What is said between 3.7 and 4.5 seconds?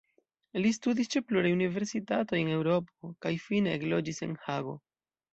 ekloĝis en